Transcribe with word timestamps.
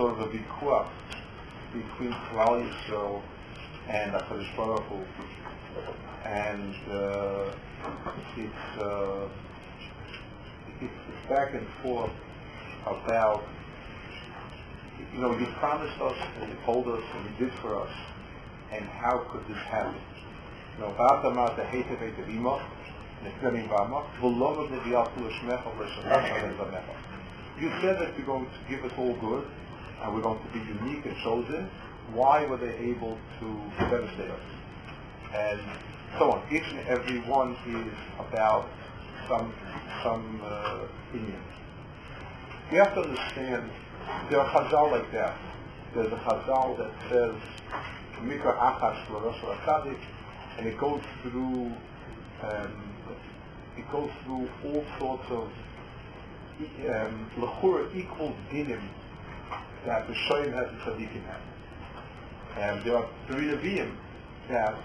sort 0.00 0.18
of 0.18 0.20
a 0.20 0.28
vikuach 0.34 0.88
between 1.74 2.10
Klal 2.32 2.64
Yisrael 2.64 3.20
and 3.86 4.12
HaKadosh 4.12 4.56
Baruch 4.56 4.82
Hu. 4.84 4.96
And 6.24 6.74
uh, 6.90 7.52
it's, 8.38 8.80
uh, 8.80 9.28
it's, 10.80 11.28
back 11.28 11.52
and 11.52 11.66
forth 11.82 12.10
about, 12.86 13.44
you 15.12 15.20
know, 15.20 15.38
you 15.38 15.44
promised 15.58 16.00
us 16.00 16.16
and 16.40 16.50
you 16.50 16.56
told 16.64 16.88
us 16.88 17.04
and 17.16 17.24
you 17.26 17.46
did 17.46 17.58
for 17.58 17.76
us, 17.78 17.92
and 18.72 18.86
how 18.86 19.18
could 19.30 19.46
this 19.48 19.62
happen? 19.64 20.00
You 20.78 20.84
know, 20.84 20.92
Vata 20.92 21.34
Mata 21.34 21.66
Hete 21.66 21.98
Vete 21.98 22.24
Vima, 22.24 22.64
Nefkemi 23.22 23.68
Vama, 23.68 24.06
V'lova 24.18 24.66
Neviyahu 24.70 25.28
L'Shmecha 25.28 25.78
L'Shmecha 25.78 26.58
L'Shmecha. 26.58 26.94
You 27.60 27.68
said 27.82 27.98
that 28.00 28.16
you're 28.16 28.24
going 28.24 28.46
to 28.46 28.74
give 28.74 28.82
us 28.82 28.92
all 28.96 29.12
good, 29.16 29.46
and 30.02 30.14
we're 30.14 30.22
going 30.22 30.40
to 30.42 30.52
be 30.52 30.58
unique 30.58 31.04
and 31.06 31.16
chosen. 31.18 31.70
Why 32.12 32.46
were 32.46 32.56
they 32.56 32.74
able 32.76 33.18
to 33.40 33.60
devastate 33.78 34.30
us? 34.30 34.40
And 35.34 35.60
so 36.18 36.32
on. 36.32 36.42
Each 36.50 36.66
and 36.68 36.80
every 36.88 37.20
one 37.20 37.56
is 37.66 37.94
about 38.18 38.68
some 39.28 39.52
some 40.02 40.40
uh, 40.44 40.86
inyan. 41.14 41.42
You 42.72 42.78
have 42.78 42.94
to 42.94 43.02
understand 43.02 43.70
there 44.28 44.40
are 44.40 44.48
chazal 44.50 44.90
like 44.90 45.12
that. 45.12 45.36
There's 45.94 46.12
a 46.12 46.16
chazal 46.16 46.76
that 46.78 46.92
says 47.08 47.34
Mikra 48.22 48.56
Achas 48.58 49.08
L'Rosh 49.10 49.96
and 50.58 50.66
it 50.66 50.76
goes 50.78 51.00
through 51.22 51.72
um, 52.42 52.94
it 53.76 53.90
goes 53.90 54.10
through 54.24 54.48
all 54.64 54.84
sorts 54.98 55.30
of 55.30 55.48
um, 56.88 57.30
equal 57.94 58.34
dinim 58.52 58.82
that 59.86 60.06
the 60.06 60.14
shoyim 60.14 60.52
has 60.52 60.70
the 60.70 60.90
tzaddikim 60.90 61.24
have. 61.26 61.40
And 62.58 62.84
there 62.84 62.96
are 62.96 63.08
three 63.26 63.46
Nevi'im 63.46 63.94
that 64.48 64.76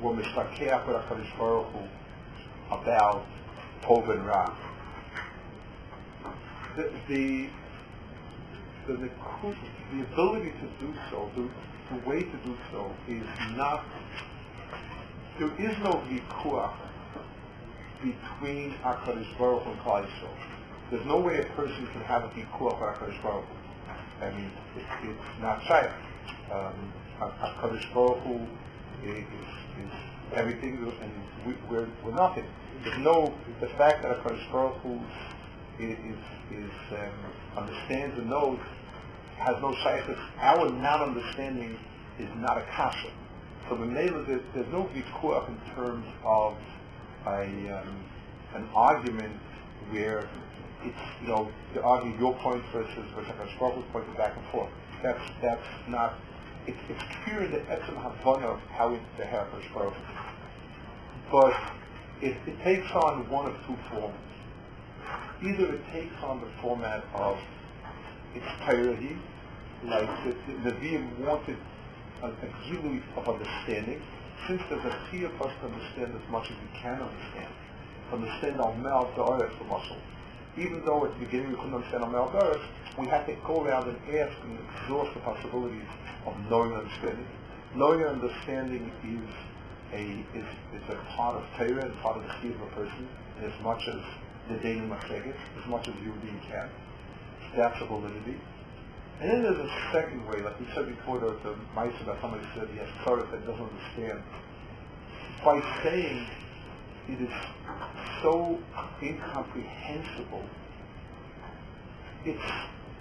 were 0.00 0.12
mishtakeach 0.12 0.86
with 0.86 0.96
HaKadosh 0.96 1.38
Baruch 1.38 1.66
Hu 1.72 2.74
about 2.74 3.26
Tov 3.82 4.08
and 4.10 4.26
Ra. 4.26 4.54
The, 6.76 6.90
the, 7.08 7.48
the, 8.86 8.96
the, 8.96 10.02
ability 10.12 10.52
to 10.52 10.86
do 10.86 10.94
so, 11.10 11.28
the, 11.34 11.48
the 11.94 12.08
way 12.08 12.20
to 12.20 12.36
do 12.44 12.56
so 12.70 12.90
is 13.08 13.26
not, 13.56 13.84
there 15.38 15.52
is 15.58 15.76
no 15.78 16.02
vikuach 16.08 16.74
between 18.00 18.74
HaKadosh 18.84 19.38
Baruch 19.38 19.64
Hu 19.64 19.70
and 19.70 19.80
Klal 19.80 20.08
There's 20.90 21.04
no 21.04 21.20
way 21.20 21.40
a 21.40 21.44
person 21.56 21.86
can 21.92 22.02
have 22.02 22.24
a 22.24 22.28
vikuach 22.28 22.80
with 22.80 23.10
HaKadosh 23.10 23.22
Baruch 23.22 23.44
Hu. 23.44 23.57
I 24.20 24.30
mean, 24.30 24.50
it, 24.76 24.84
it's 25.04 25.40
not 25.40 25.62
shaykh. 25.66 25.90
Um, 26.52 26.92
HaKadosh 27.20 27.94
Baruch 27.94 28.18
Hu 28.24 28.40
is, 29.04 29.24
is 29.24 29.92
everything, 30.34 30.92
and 31.00 31.12
we, 31.46 31.54
we're, 31.70 31.88
we're 32.04 32.14
nothing. 32.14 32.44
There's 32.84 32.98
no, 32.98 33.34
the 33.60 33.68
fact 33.78 34.02
that 34.02 34.22
HaKadosh 34.22 34.52
Baruch 34.52 34.76
Hu 34.82 35.00
is, 35.78 36.18
is 36.50 36.70
um, 36.92 37.64
understands 37.64 38.18
and 38.18 38.30
knows 38.30 38.58
has 39.38 39.56
no 39.62 39.74
shaykh. 39.84 40.04
Our 40.40 40.70
non-understanding 40.70 41.78
is 42.18 42.28
not 42.36 42.58
a 42.58 42.62
kasha. 42.74 43.10
So 43.68 43.76
the 43.76 43.86
there's, 44.26 44.42
there's 44.54 44.72
no 44.72 44.88
vikuach 44.94 45.48
in 45.48 45.74
terms 45.74 46.06
of 46.24 46.56
a, 47.26 47.42
um, 47.78 48.04
an 48.54 48.68
argument 48.74 49.36
where 49.90 50.28
it's, 50.84 51.22
you 51.22 51.28
know, 51.28 51.50
to 51.74 51.82
argue 51.82 52.16
your 52.18 52.34
point 52.34 52.62
versus 52.72 53.04
versus 53.14 53.32
Hu's 53.58 53.84
point 53.92 54.16
back 54.16 54.36
and 54.36 54.46
forth. 54.46 54.70
That's, 55.02 55.20
that's 55.42 55.66
not, 55.88 56.14
it's, 56.66 56.78
it's 56.88 57.02
pure 57.24 57.46
the 57.48 57.58
etzem 57.58 57.96
havana 57.96 58.48
of 58.48 58.60
how 58.70 58.94
it's 58.94 59.04
the 59.16 59.24
Baruch 59.74 59.94
But 61.30 61.54
it, 62.20 62.36
it 62.46 62.62
takes 62.62 62.90
on 62.92 63.28
one 63.28 63.46
of 63.46 63.54
two 63.66 63.76
forms. 63.90 64.16
Either 65.42 65.74
it 65.74 65.82
takes 65.92 66.14
on 66.22 66.40
the 66.40 66.48
format 66.60 67.04
of 67.14 67.38
its 68.34 68.44
entirety, 68.60 69.16
like 69.84 70.08
the, 70.24 70.34
the 70.52 70.70
Nevi'im 70.70 71.18
wanted 71.18 71.56
a, 72.22 72.26
a 72.26 72.48
gilui 72.66 73.00
of 73.16 73.28
understanding, 73.28 74.02
since 74.46 74.62
there's 74.68 74.84
a 74.84 74.98
fear 75.10 75.30
for 75.38 75.48
us 75.48 75.54
to 75.60 75.66
understand 75.66 76.14
as 76.14 76.30
much 76.30 76.50
as 76.50 76.56
we 76.56 76.78
can 76.80 77.00
understand, 77.00 77.52
understand 78.12 78.60
our 78.60 78.74
mouth, 78.74 79.08
the 79.16 79.24
earth, 79.24 79.52
the 79.58 79.64
muscle. 79.64 79.96
Even 80.58 80.82
though 80.84 81.04
at 81.04 81.12
the 81.14 81.24
beginning 81.24 81.50
we 81.50 81.56
couldn't 81.56 81.74
understand 81.74 82.02
our 82.02 82.58
we 82.98 83.06
had 83.06 83.26
to 83.26 83.36
go 83.46 83.64
around 83.64 83.88
and 83.88 83.96
ask 84.18 84.36
and 84.42 84.58
exhaust 84.58 85.14
the 85.14 85.20
possibilities 85.20 85.86
of 86.26 86.34
knowing 86.50 86.72
and 86.72 86.82
understanding. 86.82 87.26
Knowing 87.76 88.02
and 88.02 88.22
understanding 88.22 88.90
is 89.04 89.30
a 89.92 90.02
is, 90.36 90.46
is 90.74 90.82
a 90.88 90.96
part 91.14 91.36
of 91.36 91.44
Torah 91.56 91.84
and 91.84 91.94
part 92.00 92.16
of 92.16 92.24
the 92.24 92.32
seed 92.42 92.52
of 92.56 92.62
a 92.62 92.66
person, 92.74 93.08
as 93.42 93.52
much 93.62 93.86
as 93.86 94.00
the 94.48 94.56
daily 94.56 94.86
Masegit, 94.86 95.36
as 95.58 95.66
much 95.68 95.86
as 95.88 95.94
you 96.02 96.12
being 96.22 96.40
can. 96.48 96.68
That's 97.56 97.80
a 97.80 97.86
validity. 97.86 98.40
And 99.20 99.30
then 99.30 99.42
there's 99.42 99.58
a 99.58 99.90
second 99.92 100.26
way, 100.26 100.40
like 100.42 100.58
we 100.60 100.66
said 100.74 100.86
before, 100.86 101.18
there's 101.20 101.44
a 101.44 101.56
mice 101.74 101.94
about 102.02 102.20
somebody 102.20 102.44
said 102.54 102.68
he 102.68 102.78
has 102.78 102.88
Torah 103.04 103.26
that 103.30 103.46
doesn't 103.46 103.62
understand. 103.62 104.22
By 105.44 105.60
saying 105.82 106.26
it 107.08 107.22
is 107.22 107.32
so 108.22 108.58
incomprehensible, 109.02 110.44
it's, 112.24 112.52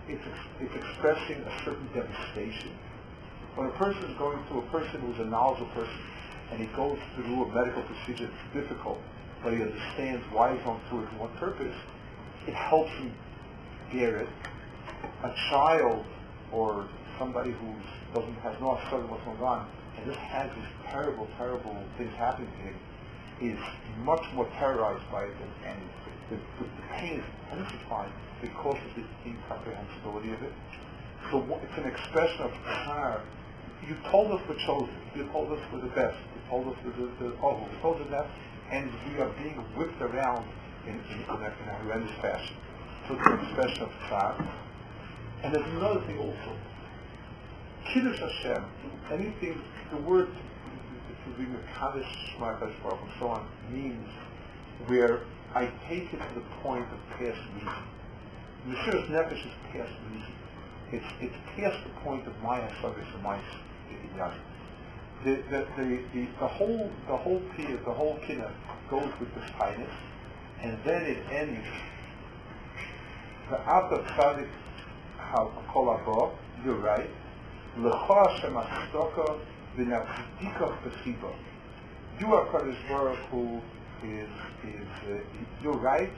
it's, 0.07 0.23
it's 0.61 0.75
expressing 0.75 1.41
a 1.41 1.63
certain 1.65 1.87
devastation. 1.93 2.71
When 3.55 3.67
a 3.67 3.71
person 3.71 4.03
is 4.09 4.17
going 4.17 4.39
through, 4.47 4.59
a 4.59 4.71
person 4.71 5.01
who's 5.01 5.19
a 5.19 5.25
knowledgeable 5.25 5.71
person, 5.71 5.99
and 6.51 6.61
he 6.61 6.67
goes 6.67 6.97
through 7.15 7.43
a 7.43 7.53
medical 7.53 7.83
procedure 7.83 8.29
that's 8.31 8.53
difficult, 8.53 8.99
but 9.43 9.53
he 9.53 9.61
understands 9.61 10.23
why 10.31 10.55
he's 10.55 10.63
going 10.63 10.79
through 10.87 11.03
it 11.03 11.09
and 11.09 11.19
what 11.19 11.35
purpose, 11.35 11.75
it 12.47 12.53
helps 12.53 12.91
him 12.91 13.13
bear 13.91 14.19
it. 14.19 14.29
A 15.23 15.33
child 15.49 16.05
or 16.53 16.87
somebody 17.19 17.51
who 17.51 17.73
doesn't 18.13 18.33
has 18.35 18.55
no 18.61 18.77
idea 18.77 18.99
what's 19.07 19.23
going 19.25 19.41
on 19.41 19.67
and 19.97 20.05
just 20.05 20.19
has 20.19 20.49
these 20.55 20.91
terrible, 20.91 21.27
terrible 21.37 21.75
things 21.97 22.13
happening 22.15 22.49
to 22.51 22.57
him 22.57 22.75
is 23.41 23.59
much 24.03 24.23
more 24.33 24.47
terrorized 24.57 25.03
by 25.11 25.23
it 25.23 25.35
and, 25.65 25.81
the, 26.29 26.35
the, 26.35 26.63
the, 26.63 26.87
pain 26.91 27.19
is 27.19 27.25
intensified 27.51 28.11
because 28.41 28.75
of 28.75 28.95
the 28.95 29.03
incomprehensibility 29.25 30.33
of 30.33 30.43
it. 30.43 30.53
So 31.31 31.39
it's 31.63 31.77
an 31.77 31.85
expression 31.85 32.41
of 32.41 32.51
power. 32.65 33.21
You 33.87 33.95
told 34.11 34.31
us 34.31 34.41
we're 34.49 34.57
chosen. 34.65 34.93
You 35.15 35.25
told 35.31 35.51
us 35.51 35.59
we're 35.71 35.81
the 35.81 35.95
best. 35.95 36.17
You 36.35 36.41
told 36.49 36.67
us 36.67 36.75
we're 36.83 36.91
the, 36.91 37.11
the 37.19 37.37
oh, 37.41 37.57
you 37.71 37.79
told 37.81 38.01
us 38.01 38.07
that, 38.11 38.27
and 38.71 38.91
we 39.07 39.21
are 39.21 39.29
being 39.41 39.55
whipped 39.75 40.01
around 40.01 40.45
in, 40.85 40.95
in, 40.95 41.19
in, 41.21 41.29
a, 41.29 41.35
in 41.35 41.69
a 41.69 41.75
horrendous 41.83 42.15
fashion. 42.21 42.55
So 43.07 43.15
it's 43.15 43.27
an 43.27 43.39
expression 43.39 43.83
of 43.83 43.91
power. 44.09 44.49
And 45.43 45.53
there's 45.53 45.67
another 45.67 46.01
thing 46.01 46.17
also. 46.19 46.57
Kiddush 47.93 48.19
Hashem, 48.19 48.65
anything, 49.11 49.61
the 49.91 49.97
word 49.97 50.27
to 51.27 51.39
be 51.39 51.45
Mekadosh 51.45 52.05
Shema 52.31 52.59
Baruch 52.59 53.01
and 53.01 53.11
so 53.19 53.27
on 53.27 53.47
means 53.71 54.07
where 54.87 55.21
I 55.53 55.69
take 55.87 56.13
it 56.13 56.19
to 56.19 56.35
the 56.35 56.45
point 56.61 56.85
of 56.91 56.99
past 57.17 57.39
reason. 57.55 57.83
Mesiras 58.67 59.07
Nefesh 59.09 59.45
is 59.45 59.53
past 59.71 59.91
reason. 60.11 60.33
It's, 60.91 61.05
it's 61.21 61.35
past 61.55 61.77
the 61.83 61.89
point 62.01 62.27
of 62.27 62.33
my 62.41 62.59
Hasagas 62.59 63.13
and 63.13 63.23
my 63.23 63.39
the, 65.23 65.35
the, 65.49 65.65
the, 65.77 65.99
the, 66.13 66.27
the 66.39 66.47
whole 66.47 66.91
the 67.07 67.17
whole 67.17 67.41
pier, 67.55 67.79
the 67.85 67.91
whole 67.91 68.19
kinna 68.27 68.51
goes 68.89 69.11
with 69.19 69.33
this 69.33 69.49
tightness, 69.57 69.91
and 70.61 70.77
then 70.85 71.01
it 71.03 71.17
ends 71.31 71.67
the 73.49 73.59
after 73.59 73.97
tzaddik 74.13 74.47
kol 75.73 75.85
habo, 75.85 76.31
you're 76.63 76.75
right. 76.75 77.09
L'cha 77.77 78.39
shemastoka 78.39 79.39
v'navdikach 79.77 80.77
b'chiba. 80.83 81.33
You 82.19 82.33
are 82.33 82.45
Baruch 82.89 83.19
who 83.29 83.61
is, 84.03 84.29
is 84.63 84.87
uh, 85.07 85.19
you're 85.61 85.77
right, 85.77 86.11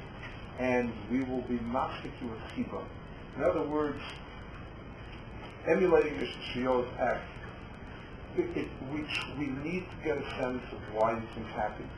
and 0.59 0.91
we 1.11 1.23
will 1.23 1.41
be 1.41 1.59
with 2.21 2.39
chiba. 2.55 2.83
In 3.35 3.43
other 3.43 3.63
words, 3.63 3.99
emulating 5.67 6.19
the 6.19 6.25
Shio's 6.25 6.87
act, 6.99 7.23
it, 8.37 8.57
it, 8.57 8.67
we, 8.93 9.05
we 9.37 9.47
need 9.63 9.85
to 9.89 10.05
get 10.05 10.17
a 10.17 10.29
sense 10.39 10.63
of 10.71 10.79
why 10.93 11.19
these 11.19 11.29
things 11.35 11.51
happen. 11.55 11.89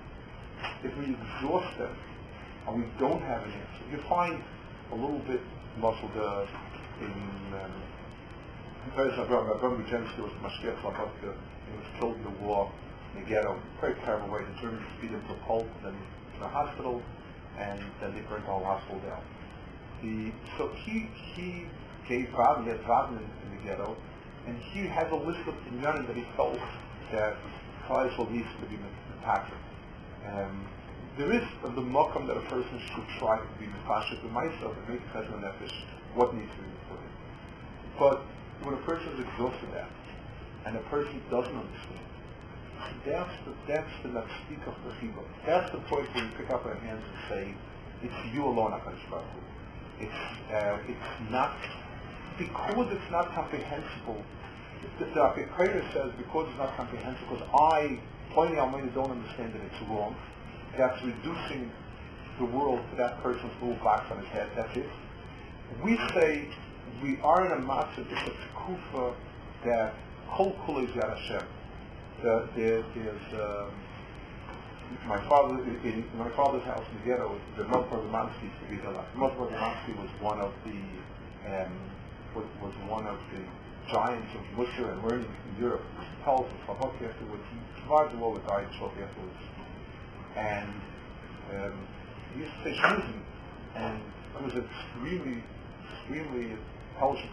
If 0.83 0.95
we 0.97 1.15
exhaust 1.15 1.77
them, 1.77 1.95
and 2.67 2.77
we 2.77 2.89
don't 2.99 3.21
have 3.21 3.43
an 3.43 3.51
answer, 3.51 3.83
you 3.91 3.97
find 4.07 4.41
a 4.91 4.95
little 4.95 5.19
bit 5.19 5.41
muffled 5.79 6.11
in 7.01 7.53
um, 7.53 7.71
Toras 8.89 9.13
Abraham, 9.13 9.55
Abraham 9.55 9.85
Grodzinski 9.85 10.19
was 10.19 10.33
Mashgiach 10.41 10.81
Slabodka, 10.81 11.21
he 11.21 11.77
was 11.77 11.85
killed 11.99 12.15
in 12.15 12.23
the 12.23 12.29
war 12.41 12.71
in 13.13 13.23
the 13.23 13.29
ghetto, 13.29 13.61
very 13.79 13.93
terrible 14.03 14.33
way. 14.33 14.41
The 14.43 14.61
Germans 14.61 14.83
beat 14.99 15.11
him 15.11 15.21
to 15.27 15.33
pulp, 15.45 15.67
then 15.83 15.93
to 15.93 16.39
the 16.39 16.47
hospital, 16.47 17.01
and 17.57 17.79
then 18.01 18.15
they 18.15 18.21
burned 18.21 18.43
the 18.43 18.51
whole 18.51 18.63
hospital 18.63 18.99
down. 18.99 19.21
The, 20.01 20.31
so 20.57 20.69
he, 20.83 21.07
he 21.35 21.65
gay 22.09 22.25
Vaden, 22.33 22.63
he 22.63 22.69
had 22.71 22.81
Vaden 22.81 23.17
in, 23.17 23.29
in 23.45 23.57
the 23.57 23.63
ghetto, 23.63 23.95
and 24.47 24.57
he 24.57 24.87
has 24.87 25.11
a 25.11 25.15
list 25.15 25.47
of 25.47 25.53
inyanim 25.71 26.07
that 26.07 26.15
he 26.15 26.25
felt 26.35 26.59
that 27.11 27.37
Klal 27.87 28.09
Yisrael 28.09 28.31
needs 28.31 28.47
to 28.59 28.65
be 28.65 28.79
impacted. 29.15 29.57
Um, 30.25 30.67
there 31.17 31.31
is 31.31 31.43
the 31.61 31.81
mokum 31.81 32.25
that 32.27 32.37
a 32.37 32.41
person 32.49 32.79
should 32.79 33.07
try 33.19 33.37
to 33.37 33.47
be 33.59 33.67
mepashik 33.67 34.23
with 34.23 34.31
myself 34.31 34.75
and 34.75 34.89
make 34.89 35.05
cheshbon 35.13 35.41
nefesh 35.41 35.83
what 36.15 36.33
needs 36.33 36.49
to 36.55 36.61
be 36.61 36.67
in. 36.67 36.99
But 37.99 38.23
when 38.63 38.75
a 38.75 38.83
person 38.85 39.07
is 39.13 39.19
exhausted 39.25 39.69
at 39.73 39.89
and 40.65 40.77
a 40.77 40.85
person 40.93 41.21
doesn't 41.29 41.55
understand, 41.55 42.05
that's 43.05 43.33
the 43.45 43.53
that's 43.67 43.93
the 44.03 44.11
speak 44.45 44.61
of 44.67 44.75
the 44.85 44.91
chiva. 45.01 45.23
That's 45.45 45.71
the 45.71 45.79
point 45.89 46.13
where 46.13 46.23
you 46.25 46.31
pick 46.37 46.49
up 46.51 46.65
our 46.65 46.75
hands 46.75 47.01
and 47.01 47.17
say, 47.29 47.55
"It's 48.03 48.33
you 48.33 48.45
alone, 48.45 48.71
Hakadosh 48.71 49.09
Baruch 49.09 49.25
Hu." 49.33 50.05
It's 50.05 50.21
uh, 50.53 50.77
it's 50.87 51.31
not 51.31 51.57
because 52.37 52.87
it's 52.91 53.11
not 53.11 53.33
comprehensible. 53.33 54.21
The, 54.97 55.05
the 55.05 55.85
says 55.93 56.11
because 56.17 56.49
it's 56.49 56.57
not 56.57 56.75
comprehensible, 56.75 57.37
because 57.37 57.47
I, 57.53 57.99
when 58.35 58.85
you 58.85 58.91
don't 58.91 59.11
understand 59.11 59.53
that 59.53 59.61
it's 59.61 59.81
wrong, 59.89 60.15
that's 60.77 60.97
reducing 61.03 61.71
the 62.39 62.45
world 62.45 62.81
to 62.89 62.95
that 62.97 63.21
person's 63.21 63.53
little 63.61 63.77
box 63.83 64.09
on 64.11 64.17
his 64.17 64.27
head. 64.29 64.49
That's 64.55 64.75
it. 64.75 64.89
We 65.83 65.97
say 66.13 66.49
we 67.01 67.19
are 67.21 67.45
in 67.45 67.51
a 67.51 67.65
matzah, 67.65 67.99
it's 67.99 68.29
a 68.29 68.65
kufa 68.65 69.13
that 69.65 69.93
kol 70.29 70.55
kol 70.65 70.83
is 70.83 70.89
Yad 70.91 71.17
Hashem 71.17 71.47
that 72.23 72.55
there 72.55 72.79
is 72.79 73.21
um, 73.33 73.71
my 75.07 75.17
father 75.27 75.57
in, 75.63 76.05
my 76.17 76.29
father's 76.35 76.63
house 76.63 76.85
in 76.91 76.99
the 76.99 77.05
ghetto. 77.05 77.39
The 77.57 77.63
Moshe 77.63 77.89
Romansky 77.89 78.49
to 78.59 78.65
be 78.69 78.77
the 78.77 78.93
Moshe 79.17 79.35
Romansky 79.37 79.97
was 79.97 80.09
one 80.21 80.39
of 80.39 80.53
the 80.63 80.77
um, 81.49 81.73
was, 82.35 82.45
was 82.61 82.73
one 82.87 83.07
of 83.07 83.17
the 83.33 83.41
giants 83.91 84.29
of 84.35 84.41
Musar 84.57 84.93
and 84.93 85.03
learning 85.09 85.25
in 85.49 85.61
Europe. 85.61 85.83
He 85.99 86.23
tells 86.23 86.45
us 86.45 86.53
Chavoki 86.67 87.09
afterwards. 87.09 87.43
He 87.51 87.81
survived 87.81 88.13
the 88.13 88.17
war 88.17 88.33
with 88.33 88.45
died 88.45 88.67
shortly 88.77 89.03
afterwards, 89.03 89.41
and 90.35 90.69
um, 91.55 91.87
he 92.33 92.41
used 92.41 92.53
to 92.63 92.63
say 92.63 92.77
and 93.75 93.99
he 94.37 94.43
was 94.43 94.53
extremely, 94.53 95.43
extremely 95.93 96.57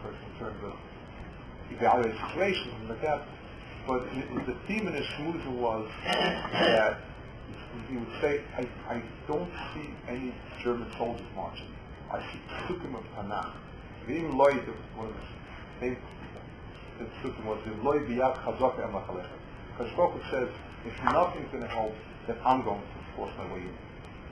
person 0.03 0.19
in 0.33 0.39
terms 0.39 0.65
of 0.65 0.73
evaluating 1.71 2.19
situations 2.29 2.73
and 2.81 2.89
like 2.89 3.03
that. 3.03 3.23
But 3.87 4.05
the 4.47 4.57
theme 4.67 4.87
in 4.89 4.95
his 4.95 5.07
shmoozer 5.07 5.53
was 5.53 5.89
that 6.05 7.01
he 7.89 7.97
would 7.97 8.21
say, 8.21 8.43
I, 8.57 8.67
I 8.89 9.03
don't 9.27 9.51
see 9.75 9.91
any 10.09 10.35
German 10.63 10.91
soldiers 10.97 11.27
marching. 11.35 11.69
I 12.11 12.21
see 12.33 12.41
psukim 12.57 12.97
of 12.97 13.05
Tanakh. 13.17 13.53
Even 14.09 14.37
Lloyd, 14.37 14.65
one 14.97 15.09
of 15.09 15.15
the 15.15 15.21
famous 15.81 15.99
psukim 17.23 17.45
was, 17.45 17.61
Lloyd 17.83 18.09
biyad 18.09 18.37
chazok 18.45 18.81
emachalech. 18.81 19.29
Because 19.77 20.23
says, 20.31 20.49
if 20.85 21.05
nothing's 21.05 21.51
going 21.53 21.63
to 21.63 21.69
help, 21.69 21.95
then 22.27 22.37
I'm 22.45 22.65
going 22.65 22.81
to 22.81 23.17
force 23.17 23.33
my 23.39 23.53
way 23.53 23.61
in. 23.61 23.77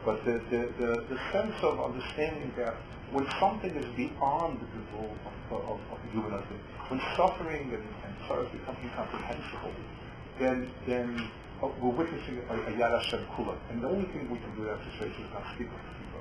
But 0.05 0.25
the, 0.25 0.41
the, 0.51 0.73
the, 0.79 1.05
the 1.09 1.21
sense 1.33 1.55
of 1.63 1.81
understanding 1.81 2.53
that 2.57 2.77
when 3.13 3.27
something 3.39 3.75
is 3.77 3.87
beyond 3.97 4.61
the 4.61 4.67
control 4.67 5.15
of, 5.51 5.61
of, 5.63 5.79
of 5.93 5.99
humanism, 6.13 6.59
when 6.89 7.01
suffering 7.17 7.71
and, 7.73 7.85
and 8.05 8.15
sorrow 8.27 8.49
become 8.51 8.77
incomprehensible, 8.83 9.73
then 10.39 10.71
then 10.87 11.31
uh, 11.63 11.69
we're 11.81 11.91
witnessing 11.91 12.43
a, 12.51 12.55
a 12.55 12.73
Hashem 12.99 13.25
Kula. 13.37 13.57
And 13.71 13.83
the 13.83 13.89
only 13.89 14.07
thing 14.13 14.31
we 14.31 14.39
can 14.39 14.55
do 14.57 14.65
that 14.65 14.79
situation 14.93 15.25
is 15.25 15.31
not 15.33 15.45
speak 15.55 15.69
the 15.71 15.95
people. 15.97 16.21